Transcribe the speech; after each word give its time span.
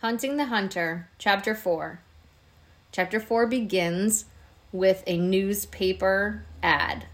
Hunting 0.00 0.38
the 0.38 0.46
Hunter, 0.46 1.10
Chapter 1.18 1.54
4. 1.54 2.00
Chapter 2.90 3.20
4 3.20 3.46
begins 3.46 4.24
with 4.72 5.04
a 5.06 5.18
newspaper 5.18 6.42
ad. 6.62 7.04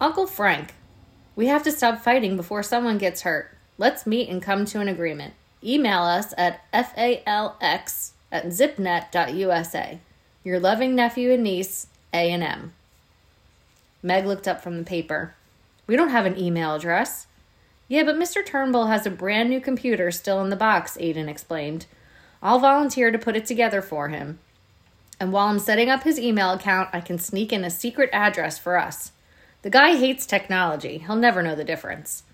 Uncle 0.00 0.26
Frank, 0.26 0.74
we 1.36 1.46
have 1.46 1.62
to 1.62 1.70
stop 1.70 2.00
fighting 2.00 2.36
before 2.36 2.64
someone 2.64 2.98
gets 2.98 3.22
hurt. 3.22 3.56
Let's 3.78 4.08
meet 4.08 4.28
and 4.28 4.42
come 4.42 4.64
to 4.64 4.80
an 4.80 4.88
agreement. 4.88 5.34
Email 5.62 6.02
us 6.02 6.34
at 6.36 6.62
falx 6.72 8.10
at 8.32 8.46
zipnet.usa. 8.46 10.00
Your 10.42 10.58
loving 10.58 10.96
nephew 10.96 11.30
and 11.30 11.44
niece, 11.44 11.86
A&M. 12.12 12.72
Meg 14.02 14.26
looked 14.26 14.48
up 14.48 14.60
from 14.60 14.78
the 14.78 14.84
paper. 14.84 15.36
We 15.86 15.94
don't 15.94 16.08
have 16.08 16.26
an 16.26 16.36
email 16.36 16.74
address. 16.74 17.28
Yeah, 17.88 18.02
but 18.02 18.16
Mr. 18.16 18.44
Turnbull 18.44 18.86
has 18.86 19.06
a 19.06 19.10
brand 19.10 19.48
new 19.48 19.60
computer 19.60 20.10
still 20.10 20.42
in 20.42 20.50
the 20.50 20.56
box, 20.56 20.96
Aiden 20.96 21.28
explained. 21.28 21.86
I'll 22.42 22.58
volunteer 22.58 23.10
to 23.10 23.18
put 23.18 23.36
it 23.36 23.46
together 23.46 23.80
for 23.80 24.08
him. 24.08 24.38
And 25.18 25.32
while 25.32 25.48
I'm 25.48 25.58
setting 25.58 25.88
up 25.88 26.02
his 26.02 26.18
email 26.18 26.50
account, 26.52 26.90
I 26.92 27.00
can 27.00 27.18
sneak 27.18 27.52
in 27.52 27.64
a 27.64 27.70
secret 27.70 28.10
address 28.12 28.58
for 28.58 28.76
us. 28.76 29.12
The 29.62 29.70
guy 29.70 29.96
hates 29.96 30.26
technology. 30.26 30.98
He'll 30.98 31.16
never 31.16 31.42
know 31.42 31.54
the 31.54 31.64
difference. 31.64 32.24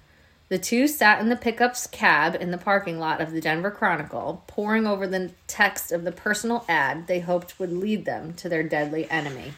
The 0.48 0.58
two 0.58 0.86
sat 0.86 1.20
in 1.20 1.28
the 1.28 1.36
pickup's 1.36 1.86
cab 1.86 2.36
in 2.38 2.50
the 2.50 2.58
parking 2.58 2.98
lot 2.98 3.20
of 3.20 3.30
the 3.30 3.40
Denver 3.40 3.70
Chronicle, 3.70 4.42
poring 4.46 4.86
over 4.86 5.06
the 5.06 5.30
text 5.46 5.92
of 5.92 6.04
the 6.04 6.12
personal 6.12 6.64
ad 6.68 7.06
they 7.06 7.20
hoped 7.20 7.58
would 7.58 7.72
lead 7.72 8.04
them 8.04 8.34
to 8.34 8.48
their 8.48 8.62
deadly 8.62 9.08
enemy. 9.10 9.54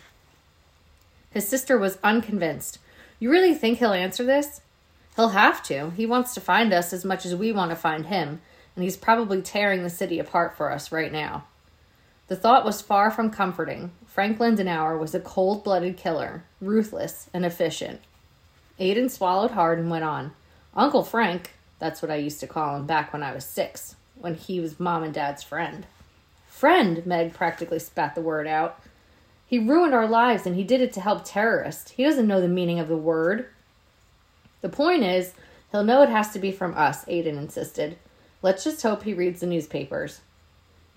His 1.30 1.48
sister 1.48 1.76
was 1.76 1.98
unconvinced. 2.04 2.78
You 3.18 3.30
really 3.30 3.54
think 3.54 3.78
he'll 3.78 3.92
answer 3.92 4.22
this? 4.22 4.60
He'll 5.16 5.28
have 5.28 5.62
to. 5.64 5.90
He 5.90 6.06
wants 6.06 6.34
to 6.34 6.40
find 6.40 6.72
us 6.72 6.92
as 6.92 7.04
much 7.04 7.24
as 7.24 7.34
we 7.34 7.52
want 7.52 7.70
to 7.70 7.76
find 7.76 8.06
him, 8.06 8.40
and 8.74 8.82
he's 8.82 8.96
probably 8.96 9.40
tearing 9.42 9.82
the 9.82 9.90
city 9.90 10.18
apart 10.18 10.56
for 10.56 10.72
us 10.72 10.90
right 10.90 11.12
now. 11.12 11.44
The 12.26 12.36
thought 12.36 12.64
was 12.64 12.80
far 12.80 13.10
from 13.10 13.30
comforting. 13.30 13.92
Frank 14.06 14.38
Lindenauer 14.38 14.98
was 14.98 15.14
a 15.14 15.20
cold 15.20 15.62
blooded 15.62 15.96
killer, 15.96 16.44
ruthless 16.60 17.28
and 17.34 17.44
efficient. 17.44 18.00
Aiden 18.80 19.10
swallowed 19.10 19.52
hard 19.52 19.78
and 19.78 19.90
went 19.90 20.04
on. 20.04 20.32
Uncle 20.74 21.04
Frank, 21.04 21.52
that's 21.78 22.02
what 22.02 22.10
I 22.10 22.16
used 22.16 22.40
to 22.40 22.46
call 22.46 22.76
him 22.76 22.86
back 22.86 23.12
when 23.12 23.22
I 23.22 23.34
was 23.34 23.44
six, 23.44 23.94
when 24.16 24.34
he 24.34 24.58
was 24.58 24.80
mom 24.80 25.02
and 25.02 25.14
dad's 25.14 25.42
friend. 25.42 25.86
Friend, 26.48 27.04
Meg 27.06 27.34
practically 27.34 27.78
spat 27.78 28.14
the 28.14 28.20
word 28.20 28.46
out. 28.46 28.80
He 29.46 29.58
ruined 29.58 29.94
our 29.94 30.08
lives 30.08 30.46
and 30.46 30.56
he 30.56 30.64
did 30.64 30.80
it 30.80 30.92
to 30.94 31.00
help 31.00 31.24
terrorists. 31.24 31.92
He 31.92 32.04
doesn't 32.04 32.26
know 32.26 32.40
the 32.40 32.48
meaning 32.48 32.80
of 32.80 32.88
the 32.88 32.96
word. 32.96 33.48
The 34.64 34.70
point 34.70 35.02
is, 35.02 35.34
he'll 35.70 35.84
know 35.84 36.00
it 36.00 36.08
has 36.08 36.30
to 36.30 36.38
be 36.38 36.50
from 36.50 36.74
us, 36.74 37.04
Aiden 37.04 37.36
insisted. 37.36 37.98
Let's 38.40 38.64
just 38.64 38.82
hope 38.82 39.02
he 39.02 39.12
reads 39.12 39.40
the 39.40 39.46
newspapers. 39.46 40.22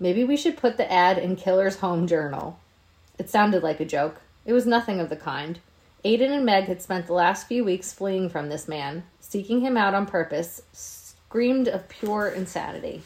Maybe 0.00 0.24
we 0.24 0.38
should 0.38 0.56
put 0.56 0.78
the 0.78 0.90
ad 0.90 1.18
in 1.18 1.36
Killer's 1.36 1.80
home 1.80 2.06
journal. 2.06 2.58
It 3.18 3.28
sounded 3.28 3.62
like 3.62 3.78
a 3.78 3.84
joke. 3.84 4.22
It 4.46 4.54
was 4.54 4.64
nothing 4.64 5.00
of 5.00 5.10
the 5.10 5.16
kind. 5.16 5.58
Aiden 6.02 6.30
and 6.30 6.46
Meg 6.46 6.64
had 6.64 6.80
spent 6.80 7.06
the 7.06 7.12
last 7.12 7.46
few 7.46 7.62
weeks 7.62 7.92
fleeing 7.92 8.30
from 8.30 8.48
this 8.48 8.68
man, 8.68 9.02
seeking 9.20 9.60
him 9.60 9.76
out 9.76 9.92
on 9.92 10.06
purpose, 10.06 10.62
screamed 10.72 11.68
of 11.68 11.90
pure 11.90 12.28
insanity. 12.28 13.02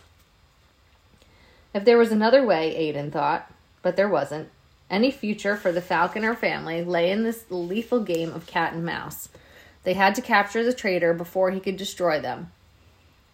If 1.75 1.85
there 1.85 1.99
was 1.99 2.13
another 2.13 2.47
way, 2.47 2.73
Aiden 2.79 3.11
thought, 3.11 3.53
but 3.83 3.97
there 3.97 4.09
wasn't. 4.09 4.49
Any 4.89 5.11
future 5.11 5.57
for 5.57 5.73
the 5.73 5.83
Falconer 5.83 6.37
family 6.37 6.85
lay 6.85 7.11
in 7.11 7.25
this 7.25 7.47
lethal 7.51 7.99
game 7.99 8.33
of 8.33 8.47
cat 8.47 8.75
and 8.75 8.85
mouse. 8.87 9.29
They 9.85 9.95
had 9.95 10.15
to 10.15 10.23
capture 10.23 10.63
the 10.65 10.73
traitor 10.73 11.13
before 11.13 11.51
he 11.51 11.61
could 11.61 11.77
destroy 11.77 12.21
them. 12.21 12.53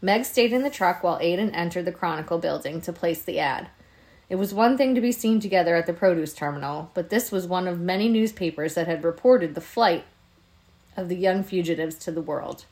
Meg 0.00 0.24
stayed 0.24 0.52
in 0.52 0.62
the 0.62 0.70
truck 0.70 1.02
while 1.02 1.18
Aiden 1.18 1.50
entered 1.52 1.84
the 1.84 1.92
Chronicle 1.92 2.38
building 2.38 2.80
to 2.82 2.92
place 2.92 3.22
the 3.22 3.38
ad. 3.38 3.68
It 4.28 4.36
was 4.36 4.54
one 4.54 4.76
thing 4.76 4.94
to 4.94 5.00
be 5.00 5.12
seen 5.12 5.40
together 5.40 5.74
at 5.74 5.86
the 5.86 5.92
produce 5.92 6.34
terminal, 6.34 6.90
but 6.94 7.10
this 7.10 7.32
was 7.32 7.46
one 7.46 7.66
of 7.66 7.80
many 7.80 8.08
newspapers 8.08 8.74
that 8.74 8.86
had 8.86 9.02
reported 9.02 9.54
the 9.54 9.60
flight 9.60 10.04
of 10.96 11.08
the 11.08 11.16
young 11.16 11.42
fugitives 11.42 11.96
to 11.96 12.12
the 12.12 12.22
world. 12.22 12.64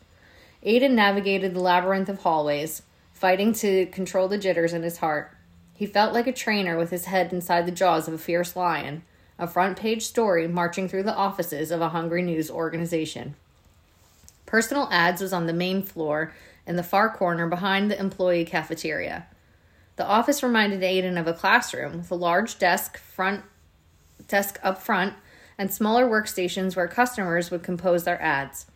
Aiden 0.64 0.92
navigated 0.92 1.54
the 1.54 1.60
labyrinth 1.60 2.08
of 2.08 2.20
hallways, 2.20 2.82
fighting 3.12 3.52
to 3.54 3.86
control 3.86 4.28
the 4.28 4.38
jitters 4.38 4.72
in 4.72 4.82
his 4.82 4.98
heart. 4.98 5.30
He 5.72 5.86
felt 5.86 6.12
like 6.12 6.26
a 6.26 6.32
trainer 6.32 6.76
with 6.76 6.90
his 6.90 7.06
head 7.06 7.32
inside 7.32 7.66
the 7.66 7.72
jaws 7.72 8.06
of 8.06 8.14
a 8.14 8.18
fierce 8.18 8.54
lion, 8.54 9.02
a 9.38 9.46
front 9.46 9.78
page 9.78 10.02
story 10.02 10.46
marching 10.46 10.88
through 10.88 11.04
the 11.04 11.14
offices 11.14 11.70
of 11.70 11.80
a 11.80 11.90
hungry 11.90 12.22
news 12.22 12.50
organization. 12.50 13.34
Personal 14.46 14.88
ads 14.90 15.20
was 15.20 15.32
on 15.32 15.46
the 15.46 15.52
main 15.52 15.82
floor 15.82 16.32
in 16.66 16.76
the 16.76 16.82
far 16.82 17.10
corner 17.10 17.46
behind 17.46 17.90
the 17.90 17.98
employee 17.98 18.44
cafeteria. 18.44 19.26
The 19.96 20.06
office 20.06 20.42
reminded 20.42 20.80
Aiden 20.80 21.18
of 21.18 21.26
a 21.26 21.32
classroom 21.32 21.98
with 21.98 22.10
a 22.10 22.16
large 22.16 22.58
desk 22.58 22.98
front 22.98 23.42
desk 24.28 24.58
up 24.62 24.80
front 24.82 25.14
and 25.58 25.72
smaller 25.72 26.06
workstations 26.06 26.76
where 26.76 26.88
customers 26.88 27.50
would 27.50 27.62
compose 27.62 28.04
their 28.04 28.20
ads. 28.20 28.66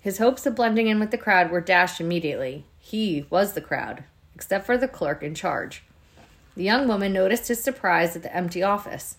His 0.00 0.18
hopes 0.18 0.46
of 0.46 0.54
blending 0.54 0.88
in 0.88 1.00
with 1.00 1.10
the 1.10 1.18
crowd 1.18 1.50
were 1.50 1.60
dashed 1.60 2.00
immediately. 2.00 2.64
He 2.78 3.26
was 3.30 3.52
the 3.52 3.60
crowd, 3.60 4.04
except 4.34 4.66
for 4.66 4.76
the 4.76 4.88
clerk 4.88 5.22
in 5.22 5.34
charge. 5.34 5.84
The 6.56 6.64
young 6.64 6.86
woman 6.86 7.12
noticed 7.12 7.48
his 7.48 7.62
surprise 7.62 8.14
at 8.14 8.22
the 8.22 8.34
empty 8.34 8.62
office. 8.62 9.16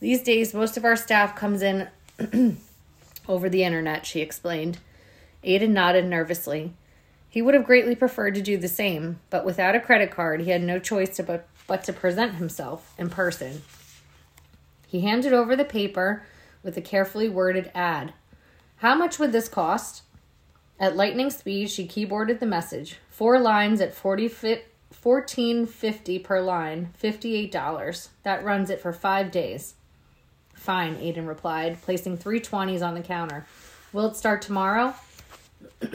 These 0.00 0.22
days, 0.22 0.52
most 0.52 0.76
of 0.76 0.84
our 0.84 0.96
staff 0.96 1.34
comes 1.34 1.62
in 1.62 1.88
over 3.28 3.48
the 3.48 3.64
internet, 3.64 4.04
she 4.04 4.20
explained. 4.20 4.78
Aiden 5.44 5.70
nodded 5.70 6.06
nervously. 6.06 6.72
He 7.28 7.42
would 7.42 7.54
have 7.54 7.66
greatly 7.66 7.94
preferred 7.94 8.34
to 8.34 8.42
do 8.42 8.56
the 8.56 8.68
same, 8.68 9.20
but 9.30 9.44
without 9.44 9.74
a 9.74 9.80
credit 9.80 10.10
card, 10.10 10.40
he 10.40 10.50
had 10.50 10.62
no 10.62 10.78
choice 10.78 11.20
but, 11.20 11.48
but 11.66 11.84
to 11.84 11.92
present 11.92 12.36
himself 12.36 12.94
in 12.98 13.10
person. 13.10 13.62
He 14.86 15.02
handed 15.02 15.32
over 15.32 15.54
the 15.54 15.64
paper 15.64 16.22
with 16.62 16.76
a 16.76 16.82
carefully 16.82 17.28
worded 17.28 17.70
ad. 17.74 18.14
How 18.76 18.94
much 18.94 19.18
would 19.18 19.32
this 19.32 19.48
cost? 19.48 20.02
At 20.78 20.96
lightning 20.96 21.30
speed, 21.30 21.70
she 21.70 21.86
keyboarded 21.86 22.40
the 22.40 22.46
message. 22.46 22.96
Four 23.10 23.38
lines 23.38 23.80
at 23.80 23.94
40 23.94 24.28
14.50 25.06 26.24
per 26.24 26.40
line, 26.40 26.92
$58. 27.02 28.08
That 28.22 28.44
runs 28.44 28.70
it 28.70 28.80
for 28.80 28.92
5 28.92 29.30
days. 29.30 29.74
Fine, 30.54 30.96
Aiden 30.96 31.28
replied, 31.28 31.80
placing 31.82 32.16
three 32.16 32.40
twenties 32.40 32.82
on 32.82 32.94
the 32.94 33.02
counter. 33.02 33.46
Will 33.92 34.06
it 34.06 34.16
start 34.16 34.42
tomorrow? 34.42 34.94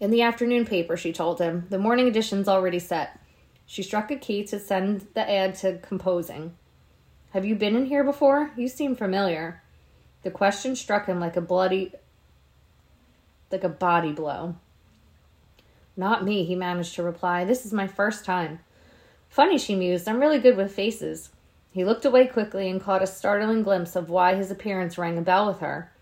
In 0.00 0.10
the 0.10 0.22
afternoon 0.22 0.66
paper, 0.66 0.96
she 0.96 1.12
told 1.12 1.40
him. 1.40 1.66
The 1.70 1.78
morning 1.78 2.08
edition's 2.08 2.48
already 2.48 2.78
set. 2.78 3.18
She 3.66 3.82
struck 3.82 4.10
a 4.10 4.16
key 4.16 4.44
to 4.44 4.58
send 4.58 5.06
the 5.14 5.28
ad 5.28 5.54
to 5.56 5.78
composing. 5.78 6.54
Have 7.30 7.44
you 7.44 7.54
been 7.54 7.76
in 7.76 7.86
here 7.86 8.04
before? 8.04 8.50
You 8.56 8.68
seem 8.68 8.96
familiar. 8.96 9.62
The 10.22 10.30
question 10.30 10.76
struck 10.76 11.06
him 11.06 11.20
like 11.20 11.36
a 11.36 11.40
bloody 11.40 11.92
like 13.50 13.64
a 13.64 13.68
body 13.68 14.12
blow. 14.12 14.56
Not 15.96 16.24
me, 16.24 16.44
he 16.44 16.56
managed 16.56 16.96
to 16.96 17.02
reply. 17.02 17.44
This 17.44 17.64
is 17.64 17.72
my 17.72 17.86
first 17.86 18.24
time. 18.24 18.58
Funny, 19.28 19.58
she 19.58 19.74
mused. 19.74 20.08
I'm 20.08 20.20
really 20.20 20.38
good 20.38 20.56
with 20.56 20.74
faces. 20.74 21.30
He 21.70 21.84
looked 21.84 22.04
away 22.04 22.26
quickly 22.26 22.68
and 22.68 22.80
caught 22.80 23.02
a 23.02 23.06
startling 23.06 23.62
glimpse 23.62 23.96
of 23.96 24.10
why 24.10 24.34
his 24.34 24.50
appearance 24.50 24.98
rang 24.98 25.18
a 25.18 25.22
bell 25.22 25.46
with 25.46 25.60
her. 25.60 25.92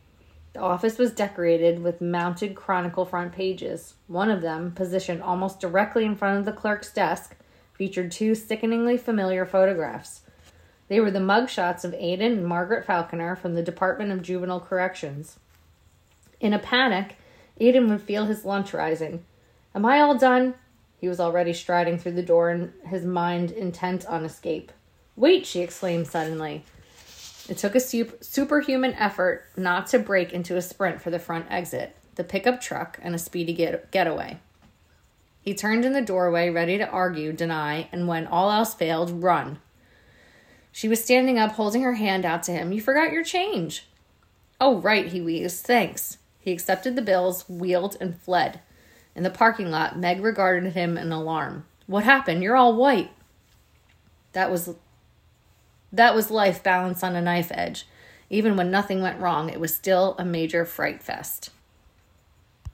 The 0.52 0.60
office 0.60 0.98
was 0.98 1.12
decorated 1.12 1.82
with 1.82 2.00
mounted 2.00 2.54
Chronicle 2.54 3.06
front 3.06 3.32
pages. 3.32 3.94
One 4.06 4.30
of 4.30 4.42
them, 4.42 4.72
positioned 4.72 5.22
almost 5.22 5.60
directly 5.60 6.04
in 6.04 6.14
front 6.14 6.38
of 6.38 6.44
the 6.44 6.52
clerk's 6.52 6.92
desk, 6.92 7.36
featured 7.72 8.12
two 8.12 8.34
sickeningly 8.34 8.98
familiar 8.98 9.46
photographs. 9.46 10.22
They 10.88 11.00
were 11.00 11.10
the 11.10 11.20
mugshots 11.20 11.84
of 11.84 11.92
Aiden 11.92 12.32
and 12.32 12.46
Margaret 12.46 12.84
Falconer 12.84 13.34
from 13.34 13.54
the 13.54 13.62
Department 13.62 14.12
of 14.12 14.20
Juvenile 14.20 14.60
Corrections. 14.60 15.38
In 16.38 16.52
a 16.52 16.58
panic, 16.58 17.16
Aiden 17.58 17.88
would 17.88 18.02
feel 18.02 18.26
his 18.26 18.44
lunch 18.44 18.74
rising. 18.74 19.24
Am 19.74 19.86
I 19.86 20.00
all 20.00 20.18
done? 20.18 20.54
He 20.98 21.08
was 21.08 21.18
already 21.18 21.54
striding 21.54 21.98
through 21.98 22.12
the 22.12 22.22
door, 22.22 22.70
his 22.86 23.04
mind 23.04 23.52
intent 23.52 24.04
on 24.06 24.24
escape. 24.24 24.70
Wait, 25.16 25.46
she 25.46 25.60
exclaimed 25.60 26.06
suddenly. 26.06 26.64
It 27.48 27.58
took 27.58 27.74
a 27.74 27.80
superhuman 27.80 28.94
effort 28.94 29.46
not 29.56 29.88
to 29.88 29.98
break 29.98 30.32
into 30.32 30.56
a 30.56 30.62
sprint 30.62 31.02
for 31.02 31.10
the 31.10 31.18
front 31.18 31.46
exit, 31.50 31.96
the 32.14 32.24
pickup 32.24 32.60
truck, 32.60 32.98
and 33.02 33.14
a 33.14 33.18
speedy 33.18 33.52
get- 33.52 33.90
getaway. 33.90 34.38
He 35.40 35.54
turned 35.54 35.84
in 35.84 35.92
the 35.92 36.00
doorway, 36.00 36.50
ready 36.50 36.78
to 36.78 36.88
argue, 36.88 37.32
deny, 37.32 37.88
and 37.90 38.06
when 38.06 38.28
all 38.28 38.50
else 38.50 38.74
failed, 38.74 39.22
run. 39.22 39.58
She 40.70 40.88
was 40.88 41.02
standing 41.02 41.38
up, 41.38 41.52
holding 41.52 41.82
her 41.82 41.94
hand 41.94 42.24
out 42.24 42.44
to 42.44 42.52
him. 42.52 42.72
You 42.72 42.80
forgot 42.80 43.12
your 43.12 43.24
change. 43.24 43.88
Oh, 44.60 44.80
right, 44.80 45.06
he 45.06 45.20
wheezed. 45.20 45.66
Thanks. 45.66 46.18
He 46.38 46.52
accepted 46.52 46.94
the 46.94 47.02
bills, 47.02 47.48
wheeled, 47.48 47.96
and 48.00 48.20
fled. 48.20 48.60
In 49.14 49.24
the 49.24 49.30
parking 49.30 49.70
lot, 49.70 49.98
Meg 49.98 50.22
regarded 50.22 50.72
him 50.72 50.96
in 50.96 51.10
alarm. 51.12 51.66
What 51.86 52.04
happened? 52.04 52.42
You're 52.42 52.56
all 52.56 52.74
white. 52.76 53.10
That 54.32 54.50
was 54.50 54.74
that 55.92 56.14
was 56.14 56.30
life 56.30 56.62
balanced 56.62 57.04
on 57.04 57.14
a 57.14 57.22
knife 57.22 57.52
edge. 57.52 57.86
Even 58.30 58.56
when 58.56 58.70
nothing 58.70 59.02
went 59.02 59.20
wrong, 59.20 59.50
it 59.50 59.60
was 59.60 59.74
still 59.74 60.16
a 60.18 60.24
major 60.24 60.64
fright 60.64 61.02
fest. 61.02 61.50